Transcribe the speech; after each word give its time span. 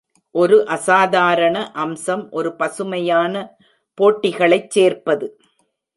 ஒரு 0.35 0.57
அசாதாரண 0.67 1.57
அம்சம் 1.83 2.23
ஒரு 2.31 2.55
பசுமையான 2.55 3.43
போட்டிகளைச் 3.97 4.69
சேர்ப்பது. 4.69 5.27